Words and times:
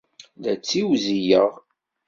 La 0.41 0.53
ttiwzileɣ! 0.55 1.51